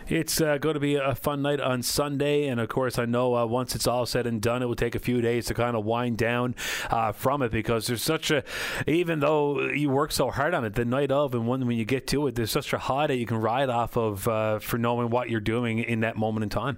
[0.08, 3.36] It's uh, going to be a fun night on Sunday, and of course, I know
[3.36, 5.76] uh, once it's all said and done, it will take a few days to kind
[5.76, 6.56] of wind down
[6.90, 8.44] uh, from it because there's such a,
[8.88, 11.86] even though you work so hard on it, the night of and when when you
[11.86, 14.78] get to it, there's such a high that you can ride off of uh, for
[14.78, 16.78] knowing what you're doing in that moment in time.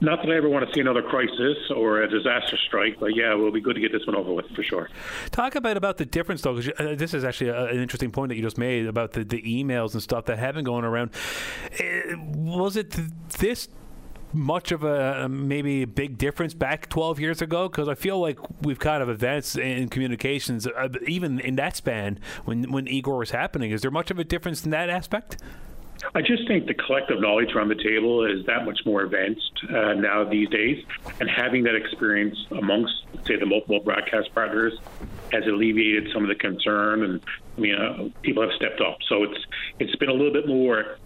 [0.00, 3.32] Not that I ever want to see another crisis or a disaster strike, but yeah,
[3.32, 4.88] it will be good to get this one over with for sure.
[5.30, 8.12] Talk a bit about the difference, though, because uh, this is actually a, an interesting
[8.12, 10.84] point that you just made about the, the emails and stuff that have been going
[10.84, 11.10] around.
[11.80, 12.96] Uh, was it
[13.38, 13.68] this
[14.32, 17.68] much of a maybe a big difference back 12 years ago?
[17.68, 22.20] Because I feel like we've kind of advanced in communications, uh, even in that span
[22.44, 23.70] when when Igor was happening.
[23.70, 25.38] Is there much of a difference in that aspect?
[26.14, 29.94] I just think the collective knowledge around the table is that much more advanced uh,
[29.94, 30.84] now these days,
[31.20, 32.94] and having that experience amongst,
[33.26, 34.74] say, the multiple broadcast partners
[35.32, 37.20] has alleviated some of the concern, and
[37.56, 38.98] I mean, uh, people have stepped up.
[39.08, 39.44] So it's
[39.78, 40.98] it's been a little bit more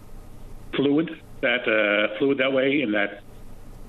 [0.75, 3.21] fluid that uh, fluid that way, in that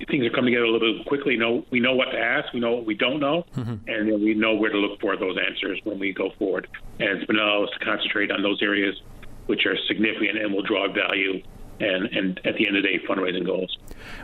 [0.08, 1.36] things are coming together a little bit quickly.
[1.36, 3.88] Know we know what to ask, we know what we don't know, mm-hmm.
[3.88, 6.68] and then we know where to look for those answers when we go forward.
[6.98, 9.00] And it's been allowed us to concentrate on those areas
[9.46, 11.42] which are significant and will drive value
[11.80, 13.76] and, and at the end of the day, fundraising goals.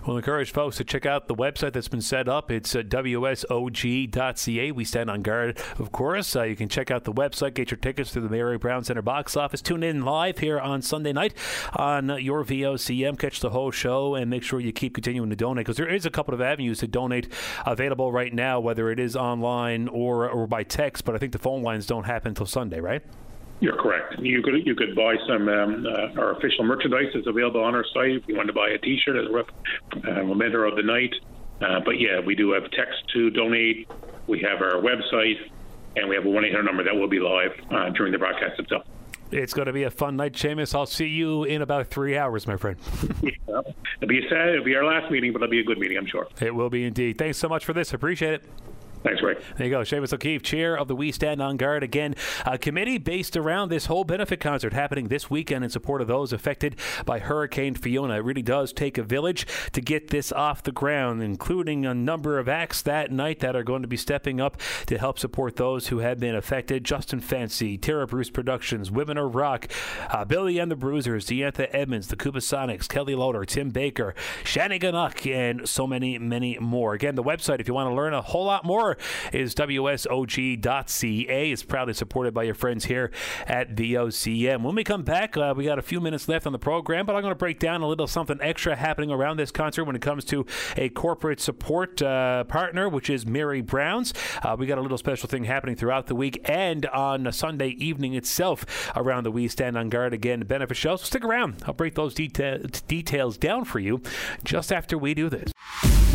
[0.07, 2.51] We'll encourage folks to check out the website that's been set up.
[2.51, 4.73] It's uh, WSOG.ca.
[4.73, 6.37] We stand on guard, of course.
[6.37, 9.03] Uh, you can check out the website, get your tickets through the Mary Brown Center
[9.03, 9.61] box office.
[9.63, 11.35] Tune in live here on Sunday night
[11.75, 13.19] on your VOCM.
[13.19, 16.07] Catch the whole show and make sure you keep continuing to donate because there is
[16.07, 17.33] a couple of avenues to donate
[17.67, 21.05] available right now, whether it is online or, or by text.
[21.05, 23.03] But I think the phone lines don't happen until Sunday, right?
[23.61, 24.19] You're correct.
[24.19, 27.85] You could you could buy some um, uh, our official merchandise is available on our
[27.93, 28.13] site.
[28.13, 31.15] If you want to buy a T-shirt as a uh, memento of the night,
[31.61, 33.87] uh, but yeah, we do have text to donate.
[34.27, 35.37] We have our website,
[35.97, 38.19] and we have a one eight hundred number that will be live uh, during the
[38.19, 38.85] broadcast itself.
[39.31, 40.75] It's going to be a fun night, Seamus.
[40.75, 42.79] I'll see you in about three hours, my friend.
[43.23, 44.49] yeah, it'll be sad.
[44.49, 46.27] It'll be our last meeting, but it'll be a good meeting, I'm sure.
[46.41, 47.19] It will be indeed.
[47.19, 47.93] Thanks so much for this.
[47.93, 48.45] Appreciate it.
[49.03, 49.35] Thanks, Ray.
[49.57, 49.81] There you go.
[49.81, 51.83] Seamus O'Keefe, chair of the We Stand on Guard.
[51.83, 56.09] Again, a committee based around this whole benefit concert happening this weekend in support of
[56.09, 58.17] those affected by Hurricane Fiona.
[58.17, 62.39] It really does take a village to get this off the ground, including a number
[62.39, 65.87] of acts that night that are going to be stepping up to help support those
[65.87, 66.85] who have been affected.
[66.85, 69.67] Justin Fancy, Tara Bruce Productions, Women of Rock,
[70.11, 75.67] uh, Billy and the Bruisers, Deantha Edmunds, the Kubasonics, Kelly Loader, Tim Baker, Shanneyganock, and
[75.67, 76.93] so many, many more.
[76.93, 78.90] Again, the website, if you want to learn a whole lot more,
[79.33, 81.51] is WSOG.ca.
[81.51, 83.11] It's proudly supported by your friends here
[83.47, 84.63] at VOCM.
[84.63, 87.15] When we come back, uh, we got a few minutes left on the program, but
[87.17, 90.03] I'm going to break down a little something extra happening around this concert when it
[90.03, 94.13] comes to a corporate support uh, partner, which is Mary Brown's.
[94.43, 98.15] Uh, we got a little special thing happening throughout the week and on Sunday evening
[98.15, 100.97] itself around the We Stand on Guard again benefit show.
[100.97, 101.63] So stick around.
[101.67, 104.03] I'll break those deta- details down for you
[104.45, 105.53] just after we do this.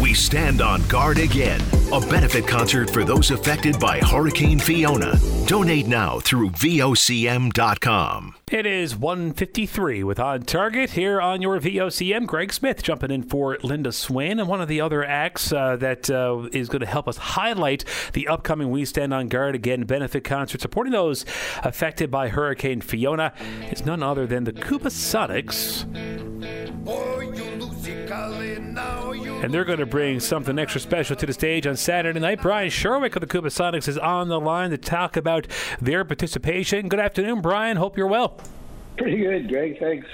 [0.01, 1.61] We Stand on Guard again,
[1.91, 5.15] a benefit concert concert for those affected by Hurricane Fiona.
[5.45, 8.34] Donate now through VOCM.com.
[8.51, 12.25] It is 153 with On Target here on your VOCM.
[12.25, 14.39] Greg Smith jumping in for Linda Swain.
[14.39, 17.86] And one of the other acts uh, that uh, is going to help us highlight
[18.13, 21.23] the upcoming We Stand on Guard Again benefit concert supporting those
[21.62, 23.32] affected by Hurricane Fiona
[23.69, 25.86] is none other than the Kubasonics.
[29.45, 32.41] And they're going to bring something extra special to the stage on Saturday night.
[32.41, 35.47] Brian Sherwick of the Kubasonics is on the line to talk about
[35.80, 36.88] their participation.
[36.88, 37.78] Good afternoon, Brian.
[37.78, 38.39] Hope you're well.
[38.97, 39.78] Pretty good, Greg.
[39.78, 40.08] Thanks.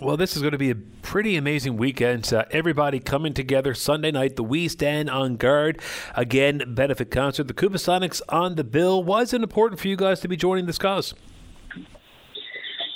[0.00, 2.32] Well, this is going to be a pretty amazing weekend.
[2.32, 4.36] Uh, everybody coming together Sunday night.
[4.36, 5.82] The We Stand on Guard
[6.14, 7.48] again benefit concert.
[7.48, 9.02] The Kubasonics on the bill.
[9.02, 11.14] Was it important for you guys to be joining this cause?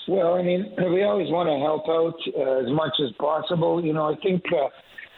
[0.08, 3.84] Well, I mean, we always want to help out uh, as much as possible.
[3.84, 4.68] You know, I think uh,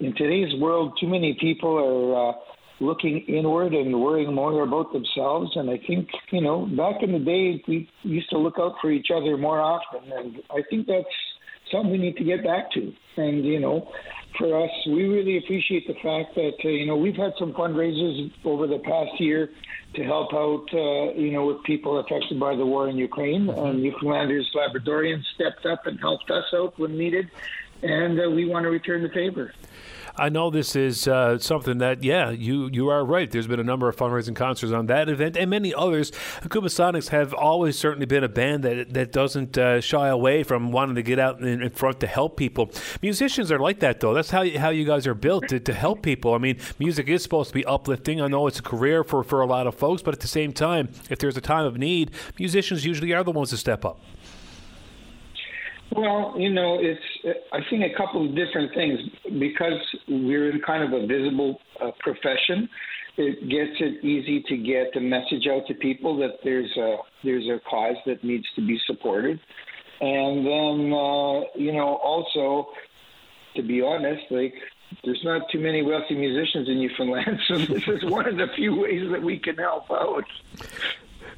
[0.01, 2.33] in today's world, too many people are uh,
[2.81, 5.53] looking inward and worrying more about themselves.
[5.55, 8.91] And I think, you know, back in the day, we used to look out for
[8.91, 10.13] each other more often.
[10.13, 11.07] And I think that's
[11.73, 12.93] something we need to get back to.
[13.17, 13.89] And, you know,
[14.39, 18.33] for us, we really appreciate the fact that, uh, you know, we've had some fundraisers
[18.45, 19.51] over the past year
[19.95, 23.47] to help out, uh, you know, with people affected by the war in Ukraine.
[23.47, 23.67] Mm-hmm.
[23.67, 27.31] And Newfoundlanders, Labradorians stepped up and helped us out when needed.
[27.83, 29.53] And uh, we want to return the favor.
[30.17, 33.29] I know this is uh, something that, yeah, you you are right.
[33.29, 36.13] There's been a number of fundraising concerts on that event and many others.
[36.43, 40.95] Kubasonics have always certainly been a band that that doesn't uh, shy away from wanting
[40.95, 42.71] to get out in, in, front to help people.
[43.03, 44.15] Musicians are like that, though.
[44.15, 46.35] That's how you, how you guys are built to, to help people.
[46.35, 48.21] I mean, music is supposed to be uplifting.
[48.21, 50.53] I know it's a career for, for a lot of folks, but at the same
[50.53, 54.01] time, if there's a time of need, musicians usually are the ones to step up.
[55.95, 58.99] Well, you know, it's I think a couple of different things
[59.39, 59.79] because
[60.09, 62.69] we're in kind of a visible uh, profession.
[63.17, 67.47] It gets it easy to get the message out to people that there's a there's
[67.47, 69.39] a cause that needs to be supported,
[70.01, 72.71] and then uh, you know also,
[73.55, 74.55] to be honest, like
[75.05, 78.81] there's not too many wealthy musicians in Newfoundland, so this is one of the few
[78.81, 80.25] ways that we can help out.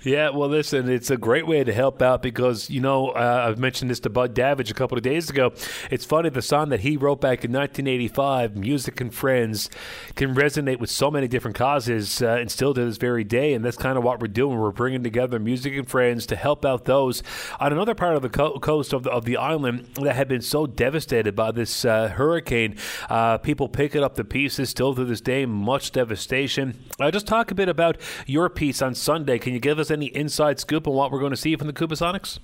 [0.07, 3.59] Yeah, well, listen, it's a great way to help out because, you know, uh, I've
[3.59, 5.53] mentioned this to Bud Davidge a couple of days ago.
[5.91, 9.69] It's funny, the song that he wrote back in 1985, Music and Friends,
[10.15, 13.53] can resonate with so many different causes uh, and still to this very day.
[13.53, 14.57] And that's kind of what we're doing.
[14.61, 17.25] We're bringing together music and friends to help out those
[17.59, 20.41] on another part of the co- coast of the, of the island that have been
[20.41, 22.77] so devastated by this uh, hurricane.
[23.11, 26.79] Uh, people picking up the pieces still to this day, much devastation.
[27.01, 29.41] Uh, just talk a bit about your piece on Sunday.
[29.41, 31.73] Can you give us any inside scoop on what we're going to see from the
[31.73, 32.39] Kubasonics?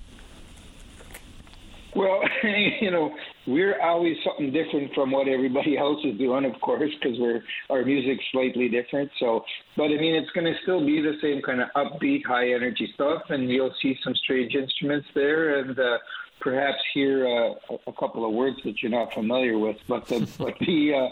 [1.95, 2.21] Well,
[2.81, 3.13] you know,
[3.45, 7.83] we're always something different from what everybody else is doing, of course, because we're our
[7.83, 9.11] music's slightly different.
[9.19, 9.43] So,
[9.77, 12.91] but I mean, it's going to still be the same kind of upbeat, high energy
[12.93, 15.97] stuff, and you'll see some strange instruments there, and uh,
[16.39, 19.77] perhaps hear uh, a couple of words that you're not familiar with.
[19.87, 21.09] But the but the uh,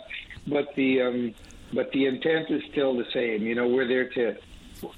[0.47, 1.33] but the um,
[1.73, 3.43] but the intent is still the same.
[3.43, 4.35] You know, we're there to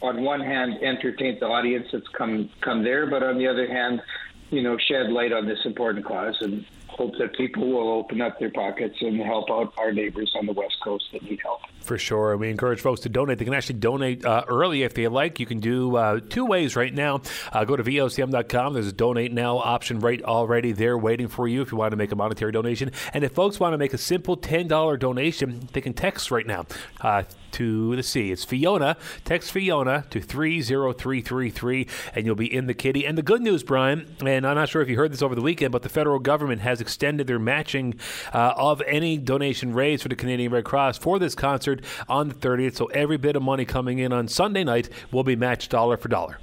[0.02, 4.02] on one hand entertain the audience that's come come there, but on the other hand,
[4.50, 8.40] you know, shed light on this important cause and hope that people will open up
[8.40, 11.62] their pockets and help out our neighbors on the West Coast that need help.
[11.82, 12.38] For sure.
[12.38, 13.40] We encourage folks to donate.
[13.40, 15.40] They can actually donate uh, early if they like.
[15.40, 17.22] You can do uh, two ways right now.
[17.52, 18.74] Uh, go to VOCM.com.
[18.74, 21.98] There's a donate now option right already there waiting for you if you want to
[21.98, 22.92] make a monetary donation.
[23.14, 26.66] And if folks want to make a simple $10 donation, they can text right now
[27.02, 27.24] uh,
[27.54, 28.32] to the C.
[28.32, 28.98] It's Fiona.
[29.26, 33.06] Text Fiona to 30333 and you'll be in the kitty.
[33.06, 35.42] And the good news, Brian, and I'm not sure if you heard this over the
[35.42, 37.95] weekend, but the federal government has extended their matching
[38.34, 42.36] uh, of any donation raised for the Canadian Red Cross for this concert on the
[42.36, 42.76] 30th.
[42.76, 46.09] So every bit of money coming in on Sunday night will be matched dollar for
[46.09, 46.39] dollar.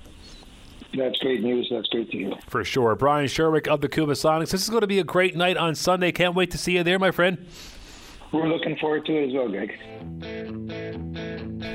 [0.97, 1.69] That's great news.
[1.71, 2.33] That's great to hear.
[2.49, 2.97] For sure.
[2.97, 4.51] Brian Sherwick of the Kubasonics.
[4.51, 6.11] This is going to be a great night on Sunday.
[6.11, 7.47] Can't wait to see you there, my friend.
[8.33, 9.77] We're looking forward to it as well, Greg.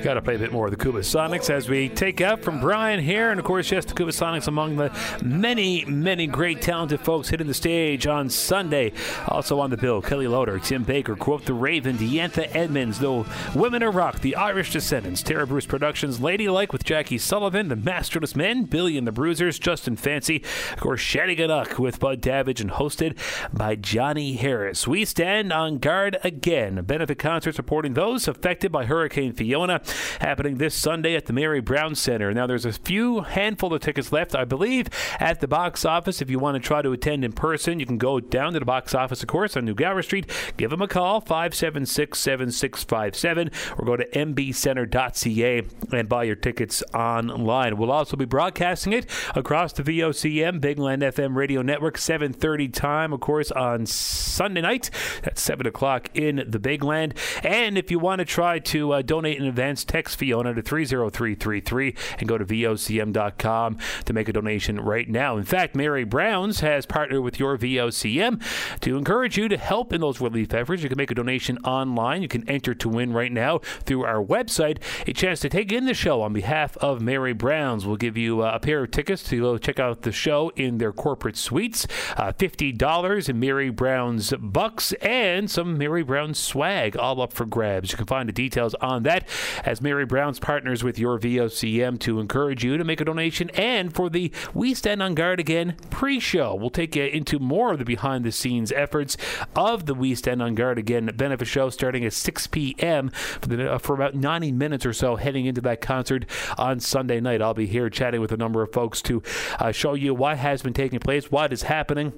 [0.03, 2.99] Got to play a bit more of the Kubasonics as we take out from Brian
[2.99, 3.31] here.
[3.31, 4.91] And of course, yes, the Kubasonics among the
[5.23, 8.93] many, many great talented folks hitting the stage on Sunday.
[9.27, 13.25] Also on the bill, Kelly Loader, Tim Baker, Quote the Raven, Deantha Edmunds, The
[13.55, 18.35] Women of Rock, The Irish Descendants, Tara Bruce Productions, Ladylike with Jackie Sullivan, The Masterless
[18.35, 23.17] Men, Billy and the Bruisers, Justin Fancy, of course, Shanneyganock with Bud Davidge and hosted
[23.51, 24.87] by Johnny Harris.
[24.87, 26.44] We stand on guard again.
[26.45, 29.81] Again, a benefit concert supporting those affected by Hurricane Fiona
[30.19, 32.31] happening this Sunday at the Mary Brown Center.
[32.35, 34.87] Now, there's a few handful of tickets left, I believe,
[35.19, 36.21] at the box office.
[36.21, 38.65] If you want to try to attend in person, you can go down to the
[38.65, 40.29] box office, of course, on New Gower Street.
[40.55, 47.75] Give them a call, 576 7657, or go to mbcenter.ca and buy your tickets online.
[47.75, 53.13] We'll also be broadcasting it across the VOCM, Big Land FM radio network, 7.30 time,
[53.13, 54.91] of course, on Sunday night.
[55.23, 57.13] That's 7 o'clock in the Big Land.
[57.43, 61.95] And if you want to try to uh, donate in advance, text Fiona to 30333
[62.19, 65.37] and go to VOCM.com to make a donation right now.
[65.37, 68.41] In fact, Mary Brown's has partnered with your VOCM
[68.81, 70.83] to encourage you to help in those relief efforts.
[70.83, 72.21] You can make a donation online.
[72.21, 74.77] You can enter to win right now through our website
[75.07, 77.85] a chance to take in the show on behalf of Mary Brown's.
[77.85, 80.77] We'll give you uh, a pair of tickets to go check out the show in
[80.77, 87.21] their corporate suites, uh, $50 in Mary Brown's bucks, and some Mary Brown swag all
[87.21, 87.91] up for grabs.
[87.91, 89.27] You can find the details on that
[89.63, 93.93] as Mary Brown's partners with your VOCM to encourage you to make a donation and
[93.93, 96.55] for the We Stand on Guard Again pre show.
[96.55, 99.17] We'll take you into more of the behind the scenes efforts
[99.55, 103.09] of the We Stand on Guard Again benefit show starting at 6 p.m.
[103.09, 106.25] For, the, uh, for about 90 minutes or so heading into that concert
[106.57, 107.41] on Sunday night.
[107.41, 109.21] I'll be here chatting with a number of folks to
[109.59, 112.13] uh, show you what has been taking place, what is happening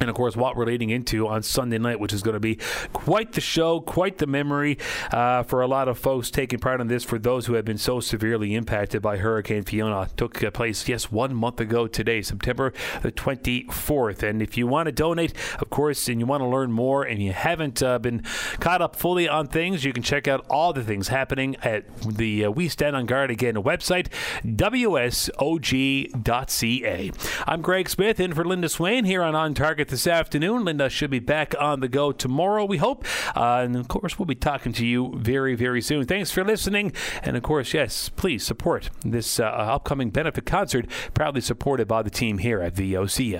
[0.00, 2.56] and of course, what we're leading into on Sunday night, which is going to be
[2.94, 4.78] quite the show, quite the memory
[5.12, 7.04] uh, for a lot of folks taking part in this.
[7.04, 11.12] For those who have been so severely impacted by Hurricane Fiona, took uh, place yes
[11.12, 12.72] one month ago today, September
[13.02, 14.22] the 24th.
[14.22, 17.22] And if you want to donate, of course, and you want to learn more, and
[17.22, 18.22] you haven't uh, been
[18.58, 22.46] caught up fully on things, you can check out all the things happening at the
[22.46, 24.08] uh, We Stand on Guard Again website,
[24.46, 25.10] wsog.ca.
[27.46, 30.64] I'm Greg Smith in for Linda Swain here on On Target this afternoon.
[30.64, 33.04] Linda should be back on the go tomorrow, we hope.
[33.36, 36.06] Uh, and of course, we'll be talking to you very, very soon.
[36.06, 36.92] Thanks for listening.
[37.22, 42.10] And of course, yes, please support this uh, upcoming benefit concert, proudly supported by the
[42.10, 43.38] team here at VOCM.